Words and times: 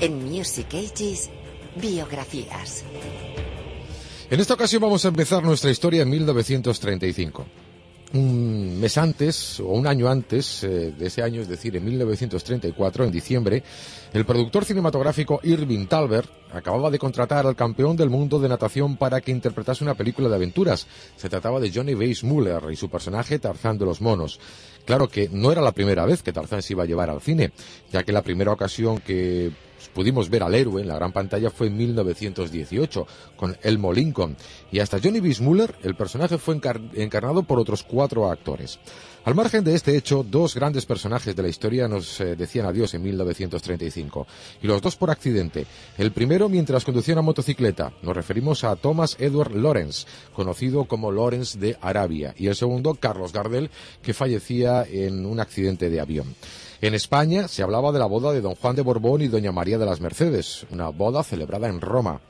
En 0.00 0.24
Music 0.30 0.68
Ages, 0.74 1.28
biografías. 1.74 2.84
En 4.30 4.38
esta 4.38 4.54
ocasión 4.54 4.80
vamos 4.80 5.04
a 5.04 5.08
empezar 5.08 5.42
nuestra 5.42 5.72
historia 5.72 6.02
en 6.02 6.10
1935. 6.10 7.44
Un 8.12 8.78
mes 8.78 8.96
antes, 8.96 9.58
o 9.58 9.66
un 9.66 9.88
año 9.88 10.08
antes 10.08 10.62
eh, 10.62 10.94
de 10.96 11.06
ese 11.06 11.20
año, 11.20 11.42
es 11.42 11.48
decir, 11.48 11.76
en 11.76 11.84
1934, 11.84 13.06
en 13.06 13.10
diciembre, 13.10 13.64
el 14.12 14.24
productor 14.24 14.64
cinematográfico 14.64 15.40
Irving 15.42 15.86
Talbert 15.86 16.30
acababa 16.52 16.90
de 16.90 16.98
contratar 17.00 17.44
al 17.44 17.56
campeón 17.56 17.96
del 17.96 18.08
mundo 18.08 18.38
de 18.38 18.48
natación 18.48 18.96
para 18.96 19.20
que 19.20 19.32
interpretase 19.32 19.82
una 19.82 19.94
película 19.94 20.28
de 20.28 20.36
aventuras. 20.36 20.86
Se 21.16 21.28
trataba 21.28 21.58
de 21.58 21.72
Johnny 21.72 21.94
Weissmuller 21.94 22.70
y 22.70 22.76
su 22.76 22.88
personaje 22.88 23.40
Tarzán 23.40 23.76
de 23.76 23.84
los 23.84 24.00
Monos. 24.00 24.38
Claro 24.84 25.08
que 25.08 25.28
no 25.28 25.50
era 25.50 25.60
la 25.60 25.72
primera 25.72 26.06
vez 26.06 26.22
que 26.22 26.32
Tarzán 26.32 26.62
se 26.62 26.74
iba 26.74 26.84
a 26.84 26.86
llevar 26.86 27.10
al 27.10 27.20
cine, 27.20 27.50
ya 27.92 28.04
que 28.04 28.12
la 28.12 28.22
primera 28.22 28.52
ocasión 28.52 29.00
que 29.00 29.50
pudimos 29.94 30.30
ver 30.30 30.42
al 30.42 30.54
héroe 30.54 30.82
en 30.82 30.88
la 30.88 30.96
gran 30.96 31.12
pantalla 31.12 31.50
fue 31.50 31.68
en 31.68 31.76
1918 31.76 33.06
con 33.36 33.56
Elmo 33.62 33.92
Lincoln 33.92 34.36
y 34.70 34.80
hasta 34.80 34.98
Johnny 35.02 35.20
Weissmuller 35.20 35.74
el 35.82 35.94
personaje 35.94 36.38
fue 36.38 36.60
encarnado 36.94 37.42
por 37.42 37.58
otros 37.58 37.82
cuatro 37.82 38.30
actores. 38.30 38.78
Al 39.28 39.34
margen 39.34 39.62
de 39.62 39.74
este 39.74 39.94
hecho, 39.94 40.24
dos 40.26 40.54
grandes 40.54 40.86
personajes 40.86 41.36
de 41.36 41.42
la 41.42 41.50
historia 41.50 41.86
nos 41.86 42.18
eh, 42.20 42.34
decían 42.34 42.64
adiós 42.64 42.94
en 42.94 43.02
1935, 43.02 44.26
y 44.62 44.66
los 44.66 44.80
dos 44.80 44.96
por 44.96 45.10
accidente. 45.10 45.66
El 45.98 46.12
primero 46.12 46.48
mientras 46.48 46.82
conducía 46.82 47.12
una 47.12 47.20
motocicleta, 47.20 47.92
nos 48.00 48.16
referimos 48.16 48.64
a 48.64 48.74
Thomas 48.76 49.16
Edward 49.18 49.54
Lawrence, 49.54 50.06
conocido 50.32 50.86
como 50.86 51.12
Lawrence 51.12 51.58
de 51.58 51.76
Arabia, 51.82 52.32
y 52.38 52.46
el 52.46 52.54
segundo, 52.54 52.94
Carlos 52.94 53.34
Gardel, 53.34 53.70
que 54.00 54.14
fallecía 54.14 54.84
en 54.84 55.26
un 55.26 55.40
accidente 55.40 55.90
de 55.90 56.00
avión. 56.00 56.34
En 56.80 56.94
España 56.94 57.48
se 57.48 57.64
hablaba 57.64 57.90
de 57.90 57.98
la 57.98 58.06
boda 58.06 58.32
de 58.32 58.40
don 58.40 58.54
Juan 58.54 58.76
de 58.76 58.82
Borbón 58.82 59.20
y 59.20 59.26
doña 59.26 59.50
María 59.50 59.78
de 59.78 59.84
las 59.84 60.00
Mercedes, 60.00 60.64
una 60.70 60.90
boda 60.90 61.24
celebrada 61.24 61.68
en 61.68 61.80
Roma. 61.80 62.20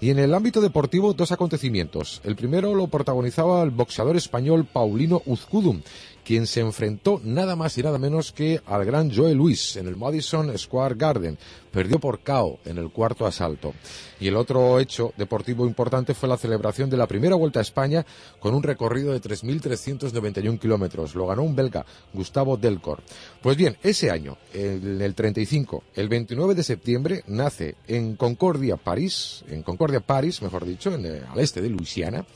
Y 0.00 0.08
en 0.08 0.18
el 0.18 0.32
ámbito 0.32 0.62
deportivo, 0.62 1.12
dos 1.12 1.30
acontecimientos. 1.30 2.22
El 2.24 2.34
primero 2.34 2.74
lo 2.74 2.86
protagonizaba 2.86 3.62
el 3.62 3.70
boxeador 3.70 4.16
español 4.16 4.64
Paulino 4.64 5.20
Uzcudum, 5.26 5.82
quien 6.28 6.46
se 6.46 6.60
enfrentó 6.60 7.22
nada 7.24 7.56
más 7.56 7.78
y 7.78 7.82
nada 7.82 7.96
menos 7.96 8.32
que 8.32 8.60
al 8.66 8.84
gran 8.84 9.10
Joe 9.10 9.34
Luis 9.34 9.76
en 9.76 9.88
el 9.88 9.96
Madison 9.96 10.58
Square 10.58 10.94
Garden. 10.94 11.38
Perdió 11.70 11.98
por 11.98 12.20
KO 12.20 12.58
en 12.66 12.76
el 12.76 12.90
cuarto 12.90 13.24
asalto. 13.24 13.72
Y 14.20 14.28
el 14.28 14.36
otro 14.36 14.78
hecho 14.78 15.14
deportivo 15.16 15.66
importante 15.66 16.12
fue 16.12 16.28
la 16.28 16.36
celebración 16.36 16.90
de 16.90 16.98
la 16.98 17.06
primera 17.06 17.34
vuelta 17.34 17.60
a 17.60 17.62
España 17.62 18.04
con 18.40 18.54
un 18.54 18.62
recorrido 18.62 19.14
de 19.14 19.22
3.391 19.22 20.58
kilómetros. 20.58 21.14
Lo 21.14 21.26
ganó 21.26 21.44
un 21.44 21.56
belga, 21.56 21.86
Gustavo 22.12 22.58
Delcor. 22.58 23.02
Pues 23.40 23.56
bien, 23.56 23.78
ese 23.82 24.10
año, 24.10 24.36
en 24.52 25.00
el 25.00 25.14
35, 25.14 25.84
el 25.94 26.10
29 26.10 26.54
de 26.54 26.62
septiembre, 26.62 27.24
nace 27.26 27.76
en 27.86 28.16
Concordia, 28.16 28.76
París, 28.76 29.44
en 29.48 29.62
Concordia, 29.62 30.00
París, 30.00 30.42
mejor 30.42 30.66
dicho, 30.66 30.94
en 30.94 31.06
al 31.06 31.38
este 31.38 31.62
de 31.62 31.70
Luisiana, 31.70 32.26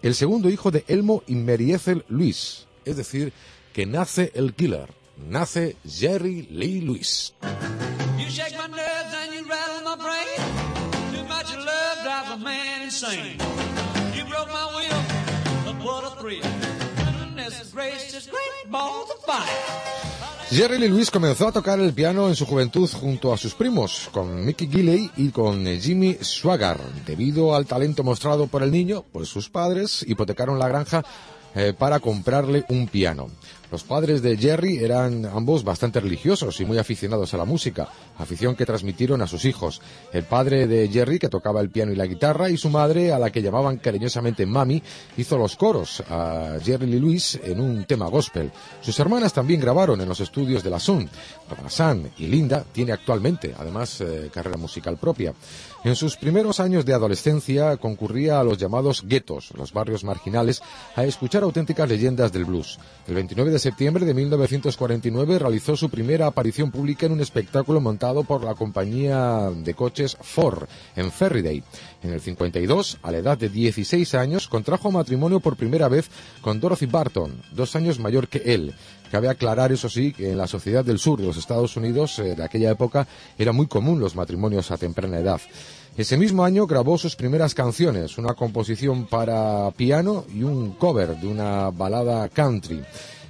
el 0.00 0.14
segundo 0.14 0.48
hijo 0.48 0.70
de 0.70 0.86
Elmo 0.88 1.22
y 1.26 1.34
Meriethel 1.34 2.06
Luis, 2.08 2.68
es 2.84 2.96
decir, 2.96 3.32
que 3.72 3.86
nace 3.86 4.30
el 4.34 4.54
killer, 4.54 4.88
nace 5.28 5.76
Jerry 5.88 6.48
Lee 6.50 6.80
Lewis. 6.80 7.34
Jerry 20.50 20.78
Lee 20.78 20.88
Lewis 20.88 21.10
comenzó 21.10 21.48
a 21.48 21.52
tocar 21.52 21.80
el 21.80 21.92
piano 21.92 22.28
en 22.28 22.36
su 22.36 22.46
juventud 22.46 22.88
junto 22.88 23.32
a 23.32 23.36
sus 23.36 23.54
primos, 23.54 24.08
con 24.12 24.44
Mickey 24.44 24.68
Gilley 24.68 25.10
y 25.16 25.30
con 25.30 25.66
Jimmy 25.66 26.16
Swagger. 26.20 26.78
Debido 27.06 27.54
al 27.54 27.66
talento 27.66 28.04
mostrado 28.04 28.46
por 28.46 28.62
el 28.62 28.70
niño, 28.70 29.04
pues 29.12 29.28
sus 29.28 29.50
padres 29.50 30.04
hipotecaron 30.06 30.58
la 30.58 30.68
granja 30.68 31.04
eh, 31.54 31.72
para 31.76 32.00
comprarle 32.00 32.64
un 32.68 32.86
piano. 32.88 33.28
Los 33.74 33.82
padres 33.82 34.22
de 34.22 34.36
Jerry 34.36 34.84
eran 34.84 35.26
ambos 35.26 35.64
bastante 35.64 35.98
religiosos 35.98 36.60
y 36.60 36.64
muy 36.64 36.78
aficionados 36.78 37.34
a 37.34 37.38
la 37.38 37.44
música, 37.44 37.88
afición 38.18 38.54
que 38.54 38.64
transmitieron 38.64 39.20
a 39.20 39.26
sus 39.26 39.44
hijos. 39.46 39.82
El 40.12 40.22
padre 40.22 40.68
de 40.68 40.88
Jerry, 40.88 41.18
que 41.18 41.28
tocaba 41.28 41.60
el 41.60 41.70
piano 41.70 41.90
y 41.90 41.96
la 41.96 42.06
guitarra, 42.06 42.48
y 42.50 42.56
su 42.56 42.70
madre, 42.70 43.12
a 43.12 43.18
la 43.18 43.32
que 43.32 43.42
llamaban 43.42 43.78
cariñosamente 43.78 44.46
Mami, 44.46 44.80
hizo 45.16 45.36
los 45.36 45.56
coros 45.56 46.04
a 46.08 46.56
Jerry 46.62 46.86
Lee 46.86 47.00
Lewis 47.00 47.40
en 47.42 47.60
un 47.60 47.84
tema 47.84 48.06
gospel. 48.06 48.52
Sus 48.80 48.96
hermanas 49.00 49.32
también 49.32 49.60
grabaron 49.60 50.00
en 50.00 50.08
los 50.08 50.20
estudios 50.20 50.62
de 50.62 50.70
la 50.70 50.78
Sun. 50.78 51.10
San 51.66 52.08
y 52.18 52.28
Linda 52.28 52.64
tiene 52.70 52.92
actualmente, 52.92 53.56
además, 53.58 54.00
eh, 54.00 54.30
carrera 54.32 54.56
musical 54.56 54.98
propia. 54.98 55.34
En 55.82 55.96
sus 55.96 56.16
primeros 56.16 56.60
años 56.60 56.86
de 56.86 56.94
adolescencia 56.94 57.76
concurría 57.76 58.40
a 58.40 58.44
los 58.44 58.56
llamados 58.56 59.02
guetos, 59.04 59.50
los 59.56 59.72
barrios 59.72 60.04
marginales, 60.04 60.62
a 60.94 61.04
escuchar 61.04 61.42
auténticas 61.42 61.88
leyendas 61.88 62.32
del 62.32 62.44
blues. 62.44 62.78
El 63.06 63.16
29 63.16 63.50
de 63.50 63.58
septiembre 63.64 64.04
de 64.04 64.12
1949 64.12 65.38
realizó 65.38 65.74
su 65.74 65.88
primera 65.88 66.26
aparición 66.26 66.70
pública 66.70 67.06
en 67.06 67.12
un 67.12 67.22
espectáculo 67.22 67.80
montado 67.80 68.22
por 68.22 68.44
la 68.44 68.54
compañía 68.54 69.50
de 69.56 69.72
coches 69.72 70.18
Ford 70.20 70.64
en 70.94 71.10
Ferriday. 71.10 71.62
En 72.02 72.12
el 72.12 72.20
52, 72.20 72.98
a 73.02 73.10
la 73.10 73.16
edad 73.16 73.38
de 73.38 73.48
16 73.48 74.14
años, 74.16 74.48
contrajo 74.48 74.90
matrimonio 74.90 75.40
por 75.40 75.56
primera 75.56 75.88
vez 75.88 76.10
con 76.42 76.60
Dorothy 76.60 76.84
Barton, 76.84 77.40
dos 77.52 77.74
años 77.74 77.98
mayor 77.98 78.28
que 78.28 78.42
él. 78.44 78.74
Cabe 79.10 79.30
aclarar, 79.30 79.72
eso 79.72 79.88
sí, 79.88 80.12
que 80.12 80.32
en 80.32 80.36
la 80.36 80.46
sociedad 80.46 80.84
del 80.84 80.98
sur 80.98 81.18
de 81.18 81.26
los 81.26 81.38
Estados 81.38 81.74
Unidos 81.78 82.18
eh, 82.18 82.34
de 82.34 82.44
aquella 82.44 82.70
época 82.70 83.08
era 83.38 83.52
muy 83.52 83.66
común 83.66 83.98
los 83.98 84.14
matrimonios 84.14 84.70
a 84.72 84.76
temprana 84.76 85.20
edad. 85.20 85.40
Ese 85.96 86.18
mismo 86.18 86.44
año 86.44 86.66
grabó 86.66 86.98
sus 86.98 87.16
primeras 87.16 87.54
canciones, 87.54 88.18
una 88.18 88.34
composición 88.34 89.06
para 89.06 89.70
piano 89.70 90.26
y 90.34 90.42
un 90.42 90.72
cover 90.72 91.16
de 91.16 91.28
una 91.28 91.70
balada 91.70 92.28
country. 92.28 92.84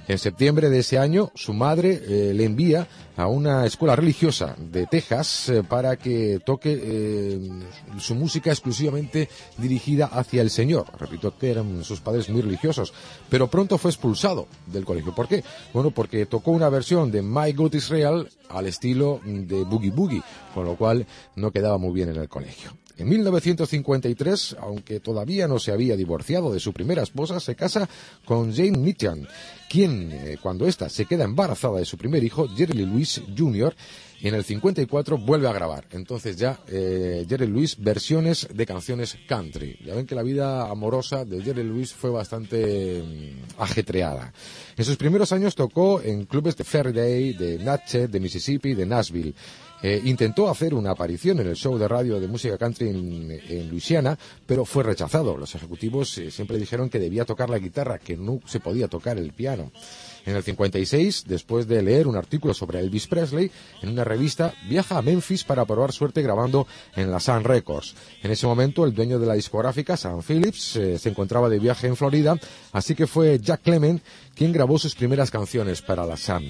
En 0.07 0.19
septiembre 0.19 0.69
de 0.69 0.79
ese 0.79 0.99
año, 0.99 1.31
su 1.33 1.51
madre 1.53 1.99
eh, 2.07 2.33
le 2.35 2.45
envía 2.45 2.87
a 3.17 3.25
una 3.25 3.65
escuela 3.65 3.95
religiosa 3.95 4.55
de 4.59 4.85
Texas 4.85 5.49
eh, 5.49 5.63
para 5.63 5.95
que 5.97 6.39
toque 6.45 6.79
eh, 6.79 7.49
su 7.97 8.13
música 8.13 8.51
exclusivamente 8.51 9.29
dirigida 9.57 10.05
hacia 10.05 10.43
el 10.43 10.51
Señor. 10.51 10.85
Repito 10.99 11.35
que 11.35 11.49
eran 11.49 11.83
sus 11.83 12.01
padres 12.01 12.29
muy 12.29 12.43
religiosos, 12.43 12.93
pero 13.29 13.47
pronto 13.47 13.79
fue 13.79 13.89
expulsado 13.89 14.47
del 14.67 14.85
colegio. 14.85 15.15
¿Por 15.15 15.27
qué? 15.27 15.43
Bueno, 15.73 15.89
porque 15.89 16.27
tocó 16.27 16.51
una 16.51 16.69
versión 16.69 17.09
de 17.09 17.23
My 17.23 17.51
God 17.53 17.73
Israel 17.73 18.29
al 18.49 18.67
estilo 18.67 19.21
de 19.25 19.63
Boogie 19.63 19.89
Boogie, 19.89 20.21
con 20.53 20.65
lo 20.65 20.75
cual 20.75 21.07
no 21.35 21.49
quedaba 21.49 21.79
muy 21.79 21.93
bien 21.93 22.09
en 22.09 22.17
el 22.17 22.29
colegio. 22.29 22.71
En 22.97 23.09
1953, 23.09 24.55
aunque 24.61 25.01
todavía 25.01 25.47
no 25.47 25.59
se 25.59 25.71
había 25.71 25.97
divorciado 25.97 26.53
de 26.53 26.61
su 26.61 26.71
primera 26.71 27.03
esposa, 27.03 27.39
se 27.41 27.55
casa 27.55 27.89
con 28.23 28.53
Jane 28.55 28.77
Mitchell, 28.77 29.27
quien, 29.69 30.11
eh, 30.13 30.37
cuando 30.41 30.65
ésta 30.65 30.87
se 30.87 31.05
queda 31.05 31.25
embarazada 31.25 31.79
de 31.79 31.85
su 31.85 31.97
primer 31.97 32.23
hijo, 32.23 32.47
Jerry 32.47 32.85
Louis 32.85 33.21
Jr., 33.37 33.75
y 34.25 34.27
en 34.27 34.33
el 34.33 34.43
54 34.43 35.19
vuelve 35.19 35.47
a 35.47 35.53
grabar. 35.53 35.85
Entonces 35.91 36.35
ya 36.35 36.59
eh, 36.67 37.27
Jerry 37.29 37.45
Lewis 37.45 37.77
versiones 37.77 38.47
de 38.51 38.65
canciones 38.65 39.19
country. 39.27 39.77
Ya 39.85 39.93
ven 39.93 40.07
que 40.07 40.15
la 40.15 40.23
vida 40.23 40.67
amorosa 40.67 41.25
de 41.25 41.43
Jerry 41.43 41.63
Lewis 41.63 41.93
fue 41.93 42.09
bastante 42.09 43.03
mm, 43.03 43.61
ajetreada. 43.61 44.33
En 44.75 44.83
sus 44.83 44.97
primeros 44.97 45.31
años 45.31 45.53
tocó 45.53 46.01
en 46.01 46.25
clubes 46.25 46.57
de 46.57 46.63
Faraday, 46.63 47.33
de 47.33 47.59
Natchez, 47.59 48.09
de 48.09 48.19
Mississippi, 48.19 48.73
de 48.73 48.87
Nashville. 48.87 49.35
Eh, 49.83 50.01
intentó 50.05 50.49
hacer 50.49 50.73
una 50.73 50.89
aparición 50.89 51.39
en 51.41 51.47
el 51.47 51.55
show 51.55 51.77
de 51.77 51.87
radio 51.87 52.19
de 52.19 52.27
música 52.27 52.57
country 52.57 52.89
en, 52.89 53.69
Luisiana, 53.69 54.17
pero 54.47 54.65
fue 54.65 54.81
rechazado. 54.81 55.37
Los 55.37 55.53
ejecutivos 55.53 56.17
eh, 56.17 56.31
siempre 56.31 56.57
dijeron 56.57 56.89
que 56.89 56.97
debía 56.97 57.25
tocar 57.25 57.51
la 57.51 57.59
guitarra, 57.59 57.99
que 57.99 58.17
no 58.17 58.39
se 58.47 58.59
podía 58.59 58.87
tocar 58.87 59.19
el 59.19 59.33
piano. 59.33 59.71
En 60.25 60.35
el 60.35 60.43
56, 60.43 61.25
después 61.27 61.67
de 61.67 61.83
leer 61.83 62.07
un 62.07 62.15
artículo 62.15 62.53
sobre 62.53 62.79
Elvis 62.79 63.05
Presley 63.05 63.51
en 63.81 63.89
una 63.89 64.03
revista, 64.03 64.53
viaja 64.67 64.97
a 64.97 65.01
Memphis 65.03 65.43
para 65.43 65.65
probar 65.65 65.91
suerte 65.91 66.23
grabando 66.23 66.65
en 66.95 67.11
la 67.11 67.19
Sun 67.19 67.43
Records. 67.43 67.93
En 68.23 68.31
ese 68.31 68.47
momento, 68.47 68.85
el 68.85 68.95
dueño 68.95 69.19
de 69.19 69.27
la 69.27 69.35
discográfica, 69.35 69.95
Sam 69.95 70.23
Phillips, 70.23 70.77
eh, 70.77 70.97
se 70.97 71.09
encontraba 71.09 71.47
de 71.47 71.59
viaje 71.59 71.85
en 71.85 71.95
Florida, 71.95 72.35
así 72.71 72.95
que 72.95 73.05
fue 73.05 73.39
Jack 73.39 73.61
Clement 73.61 74.01
quien 74.33 74.51
grabó 74.51 74.79
sus 74.79 74.95
primeras 74.95 75.29
canciones 75.29 75.81
para 75.81 76.05
la 76.05 76.17
Sun. 76.17 76.43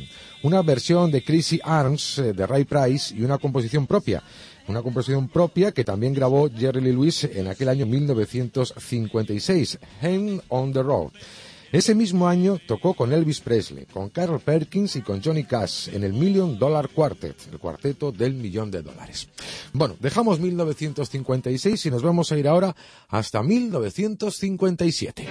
Una 0.43 0.61
versión 0.61 1.11
de 1.11 1.23
Crazy 1.23 1.59
Arms 1.63 2.19
eh, 2.19 2.33
de 2.33 2.47
Ray 2.47 2.63
Price 2.63 3.13
y 3.13 3.23
una 3.23 3.37
composición 3.37 3.87
propia 3.87 4.23
una 4.67 4.81
composición 4.81 5.27
propia 5.27 5.71
que 5.71 5.83
también 5.83 6.13
grabó 6.13 6.49
Jerry 6.49 6.81
Lee 6.81 6.91
Lewis 6.91 7.23
en 7.25 7.47
aquel 7.47 7.69
año 7.69 7.85
1956, 7.85 9.79
Hand 10.01 10.41
on 10.49 10.73
the 10.73 10.81
Road. 10.81 11.11
Ese 11.75 11.93
mismo 11.93 12.25
año 12.29 12.57
tocó 12.65 12.93
con 12.93 13.11
Elvis 13.11 13.41
Presley, 13.41 13.85
con 13.85 14.07
Carl 14.07 14.39
Perkins 14.39 14.95
y 14.95 15.01
con 15.01 15.21
Johnny 15.21 15.43
Cash 15.43 15.89
en 15.89 16.05
el 16.05 16.13
Million 16.13 16.57
Dollar 16.57 16.87
Quartet, 16.87 17.35
el 17.51 17.59
cuarteto 17.59 18.13
del 18.13 18.33
millón 18.33 18.71
de 18.71 18.81
dólares. 18.81 19.27
Bueno, 19.73 19.97
dejamos 19.99 20.39
1956 20.39 21.85
y 21.85 21.91
nos 21.91 22.01
vamos 22.01 22.31
a 22.31 22.37
ir 22.37 22.47
ahora 22.47 22.73
hasta 23.09 23.43
1957. 23.43 25.27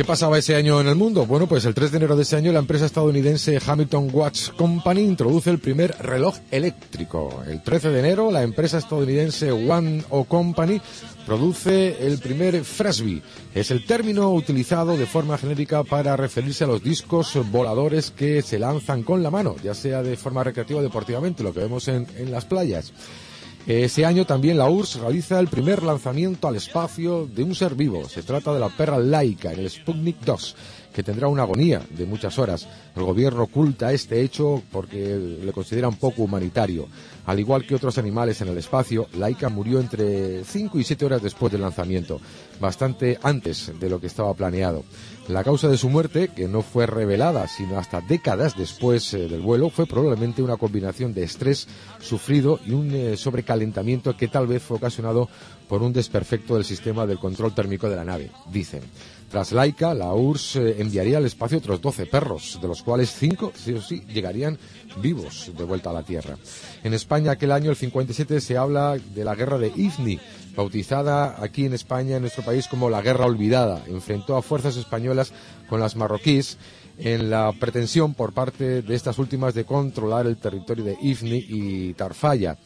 ¿Qué 0.00 0.04
pasaba 0.06 0.38
ese 0.38 0.56
año 0.56 0.80
en 0.80 0.86
el 0.86 0.94
mundo? 0.94 1.26
Bueno, 1.26 1.46
pues 1.46 1.66
el 1.66 1.74
3 1.74 1.90
de 1.90 1.96
enero 1.98 2.16
de 2.16 2.22
ese 2.22 2.34
año 2.34 2.52
la 2.52 2.60
empresa 2.60 2.86
estadounidense 2.86 3.60
Hamilton 3.62 4.08
Watch 4.10 4.48
Company 4.52 5.02
introduce 5.02 5.50
el 5.50 5.58
primer 5.58 5.94
reloj 6.00 6.38
eléctrico. 6.50 7.42
El 7.46 7.62
13 7.62 7.90
de 7.90 7.98
enero 7.98 8.30
la 8.30 8.42
empresa 8.42 8.78
estadounidense 8.78 9.52
One 9.52 10.02
O 10.08 10.24
Company 10.24 10.80
produce 11.26 11.98
el 12.06 12.16
primer 12.16 12.64
Frisbee. 12.64 13.20
Es 13.54 13.70
el 13.70 13.84
término 13.84 14.32
utilizado 14.32 14.96
de 14.96 15.04
forma 15.04 15.36
genérica 15.36 15.84
para 15.84 16.16
referirse 16.16 16.64
a 16.64 16.68
los 16.68 16.82
discos 16.82 17.38
voladores 17.52 18.10
que 18.10 18.40
se 18.40 18.58
lanzan 18.58 19.02
con 19.02 19.22
la 19.22 19.30
mano, 19.30 19.56
ya 19.62 19.74
sea 19.74 20.02
de 20.02 20.16
forma 20.16 20.42
recreativa 20.42 20.80
o 20.80 20.82
deportivamente, 20.82 21.42
lo 21.42 21.52
que 21.52 21.60
vemos 21.60 21.88
en, 21.88 22.06
en 22.16 22.32
las 22.32 22.46
playas. 22.46 22.94
Ese 23.66 24.06
año 24.06 24.24
también 24.24 24.56
la 24.58 24.68
URSS 24.68 25.00
realiza 25.00 25.38
el 25.38 25.48
primer 25.48 25.82
lanzamiento 25.82 26.48
al 26.48 26.56
espacio 26.56 27.26
de 27.26 27.42
un 27.42 27.54
ser 27.54 27.74
vivo. 27.74 28.08
Se 28.08 28.22
trata 28.22 28.52
de 28.54 28.60
la 28.60 28.68
perra 28.70 28.98
laica 28.98 29.52
el 29.52 29.68
Sputnik 29.68 30.18
2, 30.20 30.56
que 30.92 31.02
tendrá 31.02 31.28
una 31.28 31.42
agonía 31.42 31.82
de 31.90 32.06
muchas 32.06 32.38
horas. 32.38 32.68
El 32.96 33.04
gobierno 33.04 33.44
oculta 33.44 33.92
este 33.92 34.20
hecho 34.22 34.62
porque 34.72 35.16
le 35.16 35.52
consideran 35.52 35.94
poco 35.94 36.22
humanitario. 36.22 36.88
Al 37.26 37.38
igual 37.38 37.66
que 37.66 37.74
otros 37.74 37.98
animales 37.98 38.40
en 38.40 38.48
el 38.48 38.58
espacio, 38.58 39.06
Laika 39.14 39.48
murió 39.48 39.78
entre 39.78 40.44
5 40.44 40.78
y 40.78 40.84
7 40.84 41.04
horas 41.04 41.22
después 41.22 41.52
del 41.52 41.60
lanzamiento, 41.62 42.20
bastante 42.60 43.18
antes 43.22 43.72
de 43.78 43.88
lo 43.88 44.00
que 44.00 44.08
estaba 44.08 44.34
planeado. 44.34 44.84
La 45.28 45.44
causa 45.44 45.68
de 45.68 45.78
su 45.78 45.88
muerte, 45.88 46.28
que 46.34 46.48
no 46.48 46.62
fue 46.62 46.86
revelada 46.86 47.46
sino 47.46 47.78
hasta 47.78 48.00
décadas 48.00 48.56
después 48.56 49.14
eh, 49.14 49.28
del 49.28 49.40
vuelo, 49.40 49.70
fue 49.70 49.86
probablemente 49.86 50.42
una 50.42 50.56
combinación 50.56 51.14
de 51.14 51.22
estrés 51.22 51.68
sufrido 52.00 52.58
y 52.66 52.72
un 52.72 52.92
eh, 52.92 53.16
sobrecalentamiento 53.16 54.16
que 54.16 54.26
tal 54.26 54.48
vez 54.48 54.62
fue 54.62 54.78
ocasionado 54.78 55.28
por 55.68 55.82
un 55.82 55.92
desperfecto 55.92 56.54
del 56.54 56.64
sistema 56.64 57.06
del 57.06 57.20
control 57.20 57.54
térmico 57.54 57.88
de 57.88 57.96
la 57.96 58.04
nave, 58.04 58.30
dicen. 58.50 58.82
Tras 59.30 59.52
Laika, 59.52 59.94
la 59.94 60.12
URSS 60.12 60.56
enviaría 60.80 61.18
al 61.18 61.24
espacio 61.24 61.58
otros 61.58 61.80
12 61.80 62.06
perros, 62.06 62.58
de 62.60 62.66
los 62.66 62.82
cuales 62.82 63.14
5, 63.16 63.52
sí 63.54 63.74
o 63.74 63.80
sí, 63.80 64.02
llegarían 64.12 64.58
vivos 65.00 65.52
de 65.56 65.62
vuelta 65.62 65.90
a 65.90 65.92
la 65.92 66.02
Tierra. 66.02 66.36
En 66.82 66.94
España, 66.94 67.30
aquel 67.30 67.52
año, 67.52 67.70
el 67.70 67.76
57, 67.76 68.40
se 68.40 68.56
habla 68.56 68.98
de 68.98 69.24
la 69.24 69.36
guerra 69.36 69.58
de 69.58 69.68
Ifni, 69.68 70.18
bautizada 70.56 71.36
aquí 71.38 71.64
en 71.64 71.74
España, 71.74 72.16
en 72.16 72.22
nuestro 72.22 72.42
país, 72.42 72.66
como 72.66 72.90
la 72.90 73.02
Guerra 73.02 73.26
Olvidada. 73.26 73.84
Enfrentó 73.86 74.36
a 74.36 74.42
fuerzas 74.42 74.76
españolas 74.76 75.32
con 75.68 75.78
las 75.78 75.94
marroquíes 75.94 76.58
en 76.98 77.30
la 77.30 77.52
pretensión 77.52 78.14
por 78.14 78.32
parte 78.32 78.82
de 78.82 78.94
estas 78.96 79.20
últimas 79.20 79.54
de 79.54 79.64
controlar 79.64 80.26
el 80.26 80.38
territorio 80.38 80.84
de 80.84 80.98
Ifni 81.00 81.46
y 81.48 81.94
Tarfaya. 81.94 82.58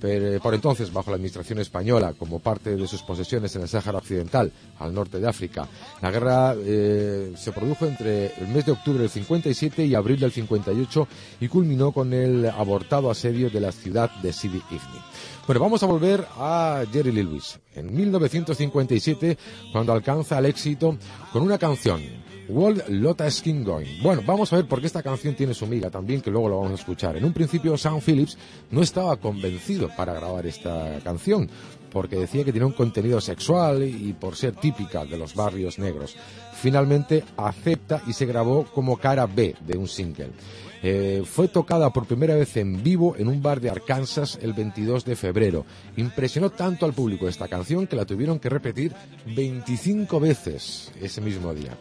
Pero, 0.00 0.40
por 0.40 0.54
entonces 0.54 0.92
bajo 0.92 1.10
la 1.10 1.16
administración 1.16 1.58
española 1.58 2.14
como 2.18 2.38
parte 2.38 2.76
de 2.76 2.86
sus 2.86 3.02
posesiones 3.02 3.54
en 3.56 3.62
el 3.62 3.68
Sáhara 3.68 3.98
Occidental, 3.98 4.52
al 4.78 4.94
norte 4.94 5.18
de 5.18 5.28
África. 5.28 5.68
La 6.02 6.10
guerra 6.10 6.54
eh, 6.58 7.32
se 7.36 7.52
produjo 7.52 7.86
entre 7.86 8.26
el 8.38 8.48
mes 8.48 8.66
de 8.66 8.72
octubre 8.72 9.00
del 9.00 9.10
57 9.10 9.84
y 9.84 9.94
abril 9.94 10.20
del 10.20 10.32
58 10.32 11.08
y 11.40 11.48
culminó 11.48 11.92
con 11.92 12.12
el 12.12 12.46
abortado 12.46 13.10
asedio 13.10 13.50
de 13.50 13.60
la 13.60 13.72
ciudad 13.72 14.10
de 14.22 14.32
Sidi 14.32 14.58
Ifni. 14.70 15.00
Bueno, 15.46 15.60
vamos 15.60 15.82
a 15.82 15.86
volver 15.86 16.26
a 16.38 16.82
Jerry 16.92 17.12
Lee 17.12 17.22
Lewis. 17.22 17.60
En 17.74 17.94
1957, 17.94 19.38
cuando 19.72 19.92
alcanza 19.92 20.38
el 20.38 20.46
éxito 20.46 20.98
con 21.32 21.42
una 21.42 21.56
canción, 21.56 22.02
World 22.48 22.88
Lotta 22.88 23.30
Skin 23.30 23.64
Going. 23.64 24.02
Bueno, 24.02 24.22
vamos 24.24 24.52
a 24.52 24.56
ver 24.56 24.66
por 24.66 24.80
qué 24.80 24.86
esta 24.86 25.02
canción 25.02 25.34
tiene 25.34 25.54
su 25.54 25.66
miga 25.66 25.90
también, 25.90 26.20
que 26.20 26.30
luego 26.30 26.48
lo 26.48 26.56
vamos 26.56 26.72
a 26.72 26.80
escuchar. 26.82 27.16
En 27.16 27.24
un 27.24 27.32
principio, 27.32 27.76
Sam 27.76 28.00
Phillips 28.00 28.38
no 28.70 28.82
estaba 28.82 29.16
convencido 29.16 29.88
para 29.96 30.14
grabar 30.14 30.46
esta 30.46 31.00
canción, 31.02 31.48
porque 31.90 32.16
decía 32.16 32.44
que 32.44 32.52
tenía 32.52 32.66
un 32.66 32.72
contenido 32.72 33.20
sexual 33.20 33.82
y 33.82 34.12
por 34.12 34.36
ser 34.36 34.54
típica 34.54 35.04
de 35.04 35.18
los 35.18 35.34
barrios 35.34 35.78
negros. 35.78 36.16
Finalmente 36.54 37.24
acepta 37.36 38.02
y 38.06 38.12
se 38.12 38.26
grabó 38.26 38.64
como 38.64 38.96
cara 38.96 39.26
B 39.26 39.54
de 39.66 39.76
un 39.76 39.88
single. 39.88 40.30
Eh, 40.82 41.22
fue 41.24 41.48
tocada 41.48 41.90
por 41.90 42.06
primera 42.06 42.34
vez 42.34 42.56
en 42.56 42.82
vivo 42.82 43.16
en 43.16 43.28
un 43.28 43.42
bar 43.42 43.60
de 43.60 43.70
Arkansas 43.70 44.38
el 44.40 44.52
22 44.52 45.04
de 45.04 45.16
febrero. 45.16 45.64
Impresionó 45.96 46.50
tanto 46.50 46.86
al 46.86 46.92
público 46.92 47.28
esta 47.28 47.48
canción 47.48 47.86
que 47.86 47.96
la 47.96 48.04
tuvieron 48.04 48.38
que 48.38 48.48
repetir 48.48 48.92
25 49.34 50.20
veces 50.20 50.92
ese 51.00 51.20
mismo 51.20 51.52
día. 51.54 51.76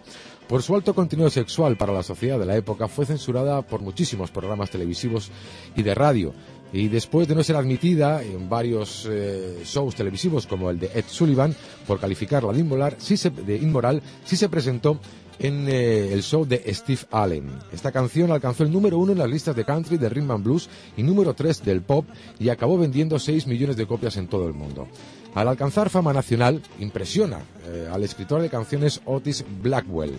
Por 0.47 0.61
su 0.61 0.75
alto 0.75 0.93
contenido 0.93 1.29
sexual 1.31 1.75
para 1.75 1.91
la 1.91 2.03
sociedad 2.03 2.37
de 2.37 2.45
la 2.45 2.55
época 2.55 2.87
fue 2.87 3.07
censurada 3.07 3.63
por 3.63 3.81
muchísimos 3.81 4.29
programas 4.29 4.69
televisivos 4.69 5.31
y 5.75 5.81
de 5.81 5.95
radio. 5.95 6.33
Y 6.71 6.87
después 6.87 7.27
de 7.27 7.33
no 7.33 7.43
ser 7.43 7.55
admitida 7.55 8.21
en 8.21 8.47
varios 8.47 9.07
eh, 9.09 9.61
shows 9.63 9.95
televisivos 9.95 10.45
como 10.45 10.69
el 10.69 10.79
de 10.79 10.91
Ed 10.93 11.05
Sullivan 11.07 11.55
por 11.87 11.99
calificarla 11.99 12.53
de 12.53 12.59
inmoral, 12.59 12.95
sí 12.99 13.17
se, 13.17 13.31
de 13.31 13.55
inmoral, 13.57 14.03
sí 14.23 14.35
se 14.35 14.49
presentó 14.49 14.99
en 15.39 15.67
eh, 15.67 16.13
el 16.13 16.21
show 16.21 16.45
de 16.45 16.63
Steve 16.73 17.01
Allen. 17.11 17.49
Esta 17.71 17.91
canción 17.91 18.31
alcanzó 18.31 18.63
el 18.63 18.71
número 18.71 18.99
uno 18.99 19.13
en 19.13 19.17
las 19.17 19.29
listas 19.29 19.55
de 19.55 19.65
country, 19.65 19.97
de 19.97 20.09
rhythm 20.09 20.31
and 20.31 20.43
blues 20.43 20.69
y 20.95 21.03
número 21.03 21.33
tres 21.33 21.63
del 21.63 21.81
pop 21.81 22.05
y 22.39 22.49
acabó 22.49 22.77
vendiendo 22.77 23.17
6 23.17 23.47
millones 23.47 23.77
de 23.77 23.87
copias 23.87 24.17
en 24.17 24.27
todo 24.27 24.47
el 24.47 24.53
mundo. 24.53 24.87
Al 25.35 25.47
alcanzar 25.47 25.89
fama 25.89 26.13
nacional, 26.13 26.61
impresiona 26.79 27.39
eh, 27.67 27.87
al 27.91 28.03
escritor 28.03 28.41
de 28.41 28.49
canciones 28.49 29.01
Otis 29.05 29.45
Blackwell 29.61 30.15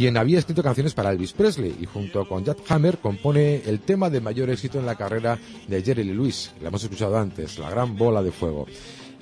quien 0.00 0.16
había 0.16 0.38
escrito 0.38 0.62
canciones 0.62 0.94
para 0.94 1.10
Elvis 1.10 1.34
Presley 1.34 1.76
y 1.78 1.84
junto 1.84 2.26
con 2.26 2.42
Jack 2.42 2.58
Hammer 2.70 2.96
compone 2.98 3.56
el 3.66 3.80
tema 3.80 4.08
de 4.08 4.22
mayor 4.22 4.48
éxito 4.48 4.78
en 4.78 4.86
la 4.86 4.94
carrera 4.94 5.38
de 5.68 5.82
Jerry 5.82 6.04
Lee 6.04 6.14
Lewis, 6.14 6.52
la 6.62 6.68
hemos 6.68 6.82
escuchado 6.82 7.18
antes, 7.18 7.58
La 7.58 7.68
Gran 7.68 7.98
Bola 7.98 8.22
de 8.22 8.32
Fuego. 8.32 8.66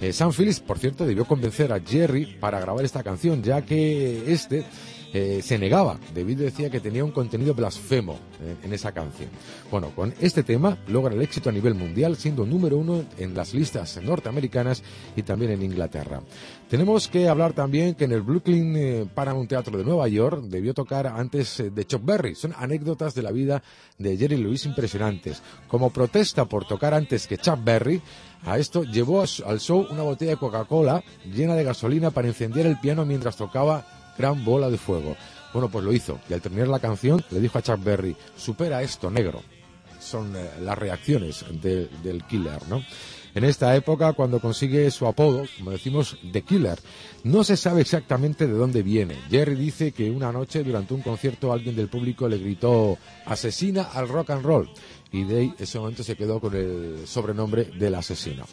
Eh, 0.01 0.13
Sam 0.13 0.31
Phillips, 0.31 0.61
por 0.61 0.79
cierto, 0.79 1.05
debió 1.05 1.25
convencer 1.25 1.73
a 1.73 1.81
Jerry 1.81 2.27
para 2.39 2.61
grabar 2.61 2.85
esta 2.85 3.03
canción, 3.03 3.43
ya 3.43 3.63
que 3.63 4.33
este 4.33 4.65
eh, 5.13 5.41
se 5.43 5.59
negaba. 5.59 5.99
David 6.15 6.39
decía 6.39 6.71
que 6.71 6.81
tenía 6.81 7.05
un 7.05 7.13
contenido 7.13 7.55
blasfemo 7.55 8.19
eh, 8.43 8.57
en 8.63 8.73
esa 8.73 8.93
canción. 8.93 9.31
Bueno, 9.71 9.91
con 9.95 10.15
este 10.21 10.43
tema 10.43 10.77
logra 10.89 11.15
el 11.15 11.23
éxito 11.23 11.49
a 11.49 11.53
nivel 11.53 11.75
mundial, 11.75 12.17
siendo 12.17 12.45
número 12.45 12.77
uno 12.77 13.05
en 13.17 13.35
las 13.35 13.55
listas 13.55 13.99
norteamericanas 14.03 14.83
y 15.17 15.23
también 15.23 15.53
en 15.53 15.63
Inglaterra. 15.63 16.21
Tenemos 16.69 17.09
que 17.09 17.29
hablar 17.29 17.55
también 17.55 17.95
que 17.95 18.05
en 18.05 18.13
el 18.13 18.23
Brooklyn 18.23 18.77
eh, 18.77 19.07
Paramount 19.15 19.49
Teatro 19.49 19.79
de 19.79 19.85
Nueva 19.85 20.09
York 20.09 20.43
debió 20.43 20.75
tocar 20.75 21.07
antes 21.07 21.63
de 21.75 21.87
Chuck 21.87 22.05
Berry. 22.05 22.35
Son 22.35 22.53
anécdotas 22.57 23.15
de 23.15 23.23
la 23.23 23.33
vida 23.33 23.63
de 23.97 24.17
Jerry 24.17 24.37
Lewis 24.37 24.67
impresionantes. 24.67 25.43
Como 25.69 25.91
protesta 25.91 26.45
por 26.45 26.67
tocar 26.67 26.93
antes 26.93 27.27
que 27.27 27.39
Chuck 27.39 27.65
Berry, 27.65 28.03
a 28.45 28.59
esto 28.59 28.85
llevó 28.85 29.23
al 29.23 29.61
show 29.61 29.87
una 29.91 30.03
botella 30.03 30.33
de 30.33 30.37
Coca-Cola 30.37 31.03
llena 31.25 31.55
de 31.55 31.65
gasolina 31.65 32.11
para 32.11 32.29
encender 32.29 32.67
el 32.67 32.79
piano 32.79 33.05
mientras 33.05 33.37
tocaba 33.37 33.98
gran 34.19 34.45
bola 34.45 34.69
de 34.69 34.79
fuego. 34.79 35.17
Bueno, 35.53 35.69
pues 35.71 35.85
lo 35.85 35.93
hizo. 35.93 36.19
Y 36.29 36.35
al 36.35 36.43
terminar 36.43 36.69
la 36.69 36.81
canción 36.81 37.25
le 37.31 37.41
dijo 37.41 37.59
a 37.59 37.63
Chuck 37.63 37.83
Berry, 37.83 38.17
supera 38.37 38.83
esto, 38.83 39.11
negro. 39.11 39.43
Son 40.01 40.35
eh, 40.37 40.51
las 40.61 40.77
reacciones 40.77 41.45
del 41.63 42.25
killer, 42.29 42.69
¿no? 42.69 42.83
En 43.35 43.45
esta 43.45 43.77
época, 43.77 44.15
cuando 44.15 44.41
consigue 44.41 44.91
su 44.91 45.07
apodo, 45.07 45.45
como 45.59 45.71
decimos, 45.71 46.17
The 46.33 46.43
Killer, 46.43 46.79
no 47.25 47.45
se 47.45 47.57
sabe 47.57 47.83
exactamente 47.83 48.47
de 48.47 48.55
dónde 48.55 48.83
viene. 48.83 49.17
Jerry 49.31 49.55
dice 49.55 49.93
que 49.93 50.11
una 50.11 50.33
noche, 50.33 50.65
durante 50.65 50.95
un 50.95 51.03
concierto, 51.03 51.53
alguien 51.53 51.77
del 51.77 51.89
público 51.89 52.29
le 52.29 52.39
gritó, 52.39 52.99
asesina 53.27 53.83
al 53.83 54.09
rock 54.09 54.31
and 54.31 54.45
roll. 54.45 54.69
Y 55.13 55.25
de 55.25 55.39
ahí, 55.39 55.55
ese 55.59 55.79
momento 55.79 56.03
se 56.03 56.17
quedó 56.17 56.41
con 56.41 56.55
el 56.57 57.07
sobrenombre 57.07 57.65
del 57.65 57.95
asesino. 57.95 58.45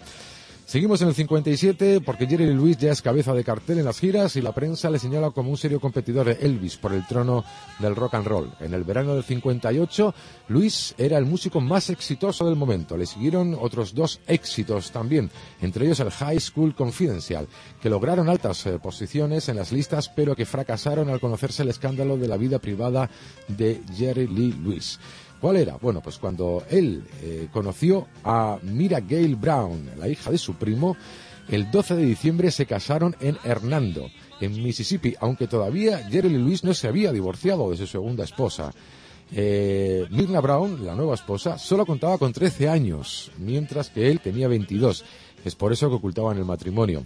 Seguimos 0.65 0.99
en 1.03 1.09
el 1.09 1.13
57 1.13 2.01
porque 2.01 2.25
Jerry 2.25 2.47
Lewis 2.47 2.79
ya 2.79 2.91
es 2.91 3.03
cabeza 3.03 3.35
de 3.35 3.43
cartel 3.43 3.77
en 3.77 3.85
las 3.85 3.99
giras 3.99 4.35
y 4.35 4.41
la 4.41 4.51
prensa 4.51 4.89
le 4.89 4.97
señala 4.97 5.29
como 5.29 5.51
un 5.51 5.57
serio 5.57 5.79
competidor 5.79 6.25
de 6.25 6.43
Elvis 6.43 6.75
por 6.77 6.91
el 6.91 7.05
trono 7.05 7.45
del 7.77 7.95
rock 7.95 8.15
and 8.15 8.25
roll. 8.25 8.51
En 8.59 8.73
el 8.73 8.83
verano 8.83 9.13
del 9.13 9.23
58, 9.23 10.15
Luis 10.47 10.95
era 10.97 11.19
el 11.19 11.25
músico 11.25 11.61
más 11.61 11.91
exitoso 11.91 12.47
del 12.47 12.55
momento. 12.55 12.97
Le 12.97 13.05
siguieron 13.05 13.55
otros 13.59 13.93
dos 13.93 14.19
éxitos 14.25 14.89
también, 14.89 15.29
entre 15.61 15.85
ellos 15.85 15.99
el 15.99 16.09
High 16.09 16.39
School 16.39 16.73
Confidential, 16.73 17.47
que 17.79 17.91
lograron 17.91 18.27
altas 18.27 18.65
eh, 18.65 18.79
posiciones 18.79 19.47
en 19.49 19.57
las 19.57 19.71
listas, 19.71 20.09
pero 20.09 20.35
que 20.35 20.47
fracasaron 20.47 21.09
al 21.09 21.19
conocerse 21.19 21.61
el 21.61 21.69
escándalo 21.69 22.17
de 22.17 22.27
la 22.27 22.37
vida 22.37 22.57
privada 22.57 23.11
de 23.47 23.83
Jerry 23.95 24.25
Lee 24.25 24.55
Lewis. 24.63 24.99
¿Cuál 25.41 25.57
era? 25.57 25.77
Bueno, 25.77 26.01
pues 26.01 26.17
cuando 26.17 26.63
él 26.69 27.03
eh, 27.21 27.47
conoció 27.51 28.07
a 28.23 28.57
Mira 28.63 29.01
Gail 29.01 29.35
Brown, 29.35 29.91
la 29.97 30.07
hija 30.07 30.31
de 30.31 30.37
su 30.37 30.55
primo, 30.55 30.95
el 31.49 31.69
12 31.69 31.95
de 31.95 32.05
diciembre 32.05 32.51
se 32.51 32.65
casaron 32.65 33.15
en 33.19 33.37
Hernando, 33.43 34.09
en 34.41 34.63
Mississippi, 34.63 35.15
aunque 35.19 35.47
todavía 35.47 35.99
Jerry 36.09 36.29
Lee 36.29 36.39
Lewis 36.39 36.63
no 36.63 36.73
se 36.73 36.87
había 36.87 37.11
divorciado 37.11 37.69
de 37.69 37.77
su 37.77 37.85
segunda 37.85 38.23
esposa. 38.23 38.71
Eh, 39.31 40.05
Mirna 40.09 40.39
Brown, 40.39 40.85
la 40.85 40.95
nueva 40.95 41.15
esposa, 41.15 41.57
solo 41.57 41.85
contaba 41.85 42.17
con 42.17 42.33
13 42.33 42.69
años, 42.69 43.31
mientras 43.37 43.89
que 43.89 44.09
él 44.09 44.19
tenía 44.21 44.47
22. 44.47 45.03
Es 45.43 45.55
por 45.55 45.71
eso 45.71 45.89
que 45.89 45.95
ocultaban 45.95 46.37
el 46.37 46.45
matrimonio. 46.45 47.05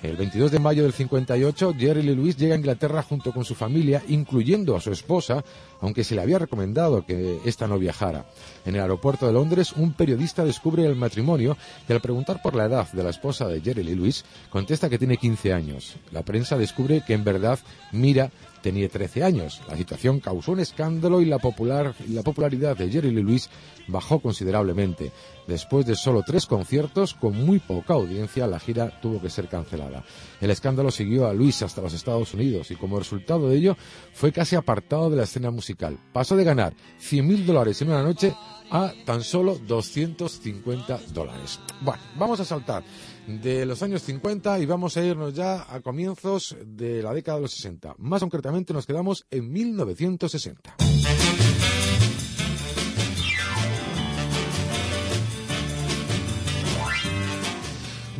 El 0.00 0.16
22 0.16 0.52
de 0.52 0.60
mayo 0.60 0.84
del 0.84 0.92
58, 0.92 1.74
Jerry 1.76 2.02
Lee 2.02 2.14
Lewis 2.14 2.36
llega 2.36 2.54
a 2.54 2.58
Inglaterra 2.58 3.02
junto 3.02 3.32
con 3.32 3.44
su 3.44 3.56
familia, 3.56 4.00
incluyendo 4.08 4.76
a 4.76 4.80
su 4.80 4.92
esposa, 4.92 5.42
aunque 5.80 6.04
se 6.04 6.14
le 6.14 6.22
había 6.22 6.38
recomendado 6.38 7.04
que 7.04 7.40
ésta 7.44 7.66
no 7.66 7.80
viajara. 7.80 8.24
En 8.64 8.76
el 8.76 8.82
aeropuerto 8.82 9.26
de 9.26 9.32
Londres, 9.32 9.72
un 9.72 9.92
periodista 9.92 10.44
descubre 10.44 10.86
el 10.86 10.94
matrimonio 10.94 11.56
y 11.88 11.92
al 11.92 12.00
preguntar 12.00 12.40
por 12.42 12.54
la 12.54 12.66
edad 12.66 12.90
de 12.92 13.02
la 13.02 13.10
esposa 13.10 13.48
de 13.48 13.60
Jerry 13.60 13.82
Lee 13.82 13.96
Lewis, 13.96 14.24
contesta 14.50 14.88
que 14.88 14.98
tiene 14.98 15.16
15 15.16 15.52
años. 15.52 15.96
La 16.12 16.22
prensa 16.22 16.56
descubre 16.56 17.02
que 17.04 17.14
en 17.14 17.24
verdad 17.24 17.58
Mira 17.90 18.30
tenía 18.62 18.88
13 18.88 19.24
años. 19.24 19.60
La 19.68 19.76
situación 19.76 20.20
causó 20.20 20.52
un 20.52 20.60
escándalo 20.60 21.20
y 21.20 21.24
la, 21.24 21.38
popular, 21.38 21.94
la 22.08 22.22
popularidad 22.22 22.76
de 22.76 22.90
Jerry 22.90 23.10
Lee 23.10 23.22
Lewis 23.22 23.50
bajó 23.86 24.20
considerablemente. 24.20 25.12
Después 25.46 25.86
de 25.86 25.96
solo 25.96 26.22
tres 26.26 26.46
conciertos, 26.46 27.14
con 27.14 27.34
muy 27.44 27.58
poca 27.58 27.94
audiencia, 27.94 28.46
la 28.46 28.60
gira 28.60 29.00
tuvo 29.00 29.20
que 29.20 29.30
ser 29.30 29.48
cancelada. 29.48 30.04
El 30.40 30.50
escándalo 30.50 30.90
siguió 30.90 31.26
a 31.26 31.32
Luis 31.32 31.62
hasta 31.62 31.80
los 31.80 31.94
Estados 31.94 32.34
Unidos 32.34 32.70
y 32.70 32.76
como 32.76 32.98
resultado 32.98 33.48
de 33.48 33.56
ello 33.56 33.76
fue 34.12 34.32
casi 34.32 34.56
apartado 34.56 35.08
de 35.10 35.16
la 35.16 35.24
escena 35.24 35.50
musical. 35.50 35.98
Pasó 36.12 36.36
de 36.36 36.44
ganar 36.44 36.74
100.000 37.00 37.44
dólares 37.44 37.80
en 37.80 37.88
una 37.88 38.02
noche 38.02 38.34
a 38.70 38.92
tan 39.06 39.22
solo 39.22 39.58
250 39.66 41.00
dólares. 41.14 41.58
Bueno, 41.80 42.02
vamos 42.16 42.40
a 42.40 42.44
saltar 42.44 42.84
de 43.28 43.66
los 43.66 43.82
años 43.82 44.02
50 44.02 44.58
y 44.58 44.66
vamos 44.66 44.96
a 44.96 45.04
irnos 45.04 45.34
ya 45.34 45.66
a 45.72 45.80
comienzos 45.80 46.56
de 46.64 47.02
la 47.02 47.12
década 47.12 47.36
de 47.36 47.42
los 47.42 47.52
60. 47.52 47.94
Más 47.98 48.20
concretamente 48.20 48.72
nos 48.72 48.86
quedamos 48.86 49.26
en 49.30 49.52
1960. 49.52 50.97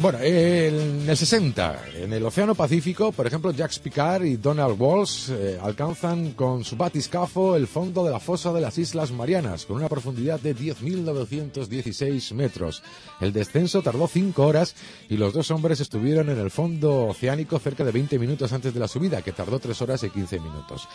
Bueno, 0.00 0.20
en 0.20 1.08
el 1.08 1.16
60, 1.16 1.82
en 1.96 2.12
el 2.12 2.24
Océano 2.24 2.54
Pacífico, 2.54 3.10
por 3.10 3.26
ejemplo, 3.26 3.50
Jacques 3.50 3.80
Picard 3.80 4.24
y 4.24 4.36
Donald 4.36 4.80
Walsh 4.80 5.30
eh, 5.32 5.58
alcanzan 5.60 6.34
con 6.34 6.62
su 6.64 6.76
batiscafo 6.76 7.56
el 7.56 7.66
fondo 7.66 8.04
de 8.04 8.12
la 8.12 8.20
fosa 8.20 8.52
de 8.52 8.60
las 8.60 8.78
Islas 8.78 9.10
Marianas, 9.10 9.66
con 9.66 9.76
una 9.76 9.88
profundidad 9.88 10.38
de 10.38 10.54
10.916 10.54 12.32
metros. 12.32 12.84
El 13.20 13.32
descenso 13.32 13.82
tardó 13.82 14.06
cinco 14.06 14.46
horas 14.46 14.76
y 15.08 15.16
los 15.16 15.32
dos 15.34 15.50
hombres 15.50 15.80
estuvieron 15.80 16.30
en 16.30 16.38
el 16.38 16.52
fondo 16.52 17.06
oceánico 17.06 17.58
cerca 17.58 17.82
de 17.82 17.90
20 17.90 18.20
minutos 18.20 18.52
antes 18.52 18.72
de 18.72 18.78
la 18.78 18.86
subida, 18.86 19.22
que 19.22 19.32
tardó 19.32 19.58
tres 19.58 19.82
horas 19.82 20.04
y 20.04 20.10
15 20.10 20.38
minutos. 20.38 20.86